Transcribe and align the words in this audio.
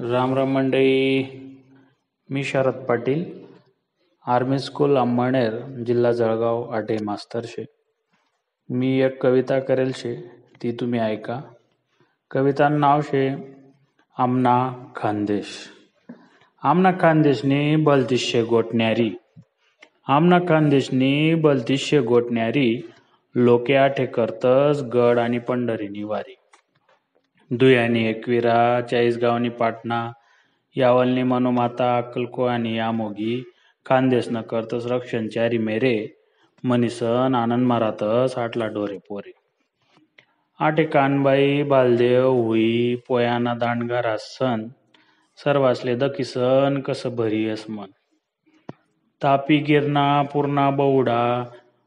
राम 0.00 0.34
राम 0.34 0.52
मंडळी 0.52 1.24
मी 2.30 2.44
Sharad 2.44 2.74
Patil 2.74 3.24
army 4.26 4.58
school 4.58 4.96
Amalner 4.96 5.58
जिल्हा 5.60 6.12
जळगाव 6.12 6.62
आटे 6.62 6.96
मास्तर 7.04 7.40
शे 7.44 7.64
मी 8.70 9.02
एक 9.02 9.22
कविता 9.22 9.58
करेल 9.58 9.92
शे 9.94 10.30
ती 10.62 10.72
तुम्ही 10.72 11.00
ऐका. 11.00 11.40
कविता 12.30 12.68
नाव 12.68 13.00
शे 13.00 13.34
आमना 14.18 14.72
खानदेश. 14.96 15.68
आमना 16.62 16.90
खानदेशनी 17.00 17.76
बलतिशे 17.76 18.42
गोठण्यारी 18.42 19.10
आमना 20.08 20.38
खानदेशनी 20.38 21.34
बलतिशे 21.34 22.00
गोठण्यारी 22.00 22.90
लोके 23.34 23.74
आठे 23.74 24.06
करतस 24.06 24.82
गड 24.82 25.18
आणि 25.18 25.38
पंढरीनी 25.38 26.02
वारी. 26.02 26.37
दुयानी 27.50 28.04
एकविरा 28.08 28.80
चाळीसगावनी 28.90 29.48
पाटणा 29.48 30.12
यावलनी 30.76 31.22
मनोमाता 31.22 31.98
अक्कलको 31.98 32.44
आणि 32.44 32.76
यामोगी 32.76 33.50
खानदेशनं 33.86 34.40
करतस 34.40 34.86
रक्षण 34.86 35.28
चारी 35.28 35.58
मेरे 35.58 36.08
मनीसन 36.64 37.34
आनंद 37.34 37.66
मारातस 37.66 38.38
आटला 38.38 38.66
डोरे 38.66 38.98
पोरे. 39.08 39.32
आटे 40.60 40.84
कानबाई 40.84 41.62
बालदेव 41.62 42.28
हुई 42.28 42.94
पोयाना 43.08 43.54
दांडगा 43.54 44.16
सन 44.18 44.68
सर्वासले 45.44 45.94
दकिसन 45.94 46.80
कस 46.86 47.06
भरी 47.06 47.54
मन 47.68 47.88
तापी 49.22 49.56
गिरणा 49.56 50.22
पूर्णा 50.22 50.70
बौडा 50.70 51.44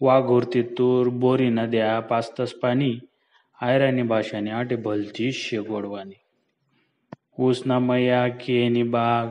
वाघोर 0.00 0.42
तितूर 0.54 1.08
बोरी 1.08 1.48
नद्या 1.48 2.00
पास्तस 2.00 2.52
पाणी 2.52 2.98
आयराणी 3.62 4.02
भाषाने 4.02 4.50
आटे 4.50 4.76
भलती 4.76 5.30
गोडवानी. 5.54 6.14
ऊसना 7.38 7.78
मया 7.78 8.28
केनी 8.28 8.82
बाग 8.82 9.26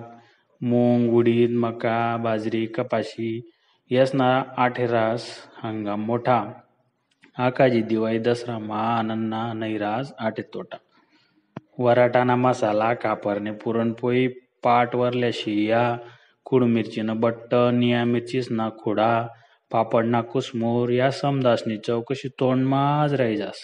मूग 0.62 1.14
उडीद 1.14 1.50
मका 1.52 2.18
बाजरी 2.18 2.66
कपाशी 2.66 3.52
यसना 3.92 4.44
आठे 4.58 4.86
रास 4.88 5.26
हंगाम 5.64 6.06
मोठा. 6.06 6.54
आकाजी 7.38 7.82
दिवाळी 7.82 8.20
दसरा 8.20 8.60
मा 8.60 8.80
आनंदना 9.00 9.54
नैरास 9.54 10.14
आठे 10.20 10.42
तोटा. 10.42 10.78
वराटाना 11.80 12.36
मसाला 12.36 12.94
कापरने 12.94 13.52
पुरणपोळी 13.52 14.28
पाट 14.64 14.96
वरल्या 14.96 15.30
शिया 15.34 15.98
कुड 16.46 16.64
मिरचीनं 16.64 17.20
बट्ट 17.20 17.54
निया 17.54 18.06
मिरचीसना 18.06 18.70
खुडा 18.70 19.28
पापडना 19.72 20.22
कुसमोर 20.22 20.90
या 20.90 21.12
समदासनी 21.12 21.78
चौकशी 21.78 22.28
तोंडमाज 22.28 23.14
राही 23.14 23.38
जास. 23.38 23.60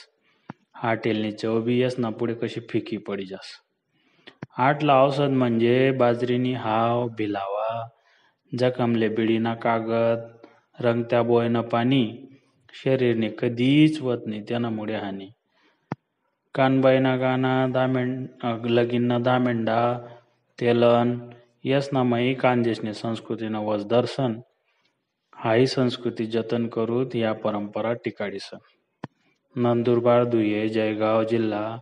हाटेलनी 0.84 1.32
चव 1.32 1.62
बी 1.62 1.82
यसना 1.82 2.10
पुढे 2.10 2.34
कशी 2.34 2.62
फिकी 2.70 2.98
पडी 2.98 3.26
जास. 3.26 3.48
आटला 4.58 5.04
औषध 5.04 5.30
म्हणजे 5.30 5.92
बाजरीनी 5.92 6.54
हाव 6.54 7.08
भिलावा 7.10 7.90
जखमले 8.60 9.10
बिडीना 9.10 9.56
कागद 9.56 10.38
रंगत्या 10.80 11.22
बोयनं 11.22 11.62
पाणी. 11.62 12.04
शरीरने 12.74 13.30
कधीच 13.40 14.02
वत 14.02 14.24
नाही 14.26 14.42
त्यानामुळे 14.42 14.96
हानी. 14.96 15.30
कानबाईना 16.54 17.16
गाना 17.18 17.68
दामेंड 17.68 18.28
लगीनना 18.66 19.20
दामेंडा 19.20 19.80
तेलन 20.62 21.30
यसनामाई 21.64 22.34
कांदेशने 22.34 22.94
संस्कृतीनं 22.94 23.60
वस 23.60 23.86
दर्शन 23.86 24.40
हाही 25.36 25.68
संस्कृती 25.68 26.26
जतन 26.26 26.68
करूत 26.68 27.16
या 27.16 27.34
परंपरा 27.34 27.94
टिकाडीसन. 27.94 28.58
नंदुरबार 29.58 30.26
दुये 30.26 30.70
जयगाव 30.70 31.24
जिल्हा 31.24 31.78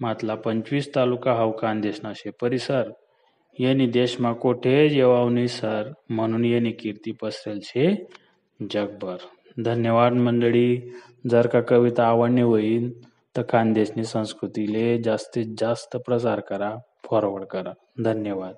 मातला 0.00 0.34
पंचवीस 0.34 0.94
तालुका 0.94 1.32
हाव 1.32 1.50
कांदेशना 1.50 2.12
शे 2.14 2.30
परिसर. 2.30 2.90
येनी 3.58 3.86
देशमा 3.86 4.32
कोठे 4.32 4.88
जेवावनी 4.88 5.48
सर? 5.48 5.92
म्हणून 6.10 6.44
येनी 6.44 6.70
कीर्ती 6.70 7.12
पसरेल 7.12 7.60
शे 7.62 8.06
जगभर. 8.70 9.16
धन्यवाद 9.64 10.12
मंडळी. 10.12 10.92
जर 11.30 11.46
का 11.46 11.60
कविता 11.60 12.04
आवडणी 12.04 12.40
होईल 12.40 13.08
तर 13.36 13.42
खानदेशनी 13.48 14.04
संस्कृतीले 14.04 15.02
जास्तीत 15.02 15.46
जास्त 15.58 15.96
प्रसार 15.96 16.40
करा 16.40 16.76
फॉरवर्ड 17.10 17.44
करा. 17.44 17.72
धन्यवाद. 18.04 18.54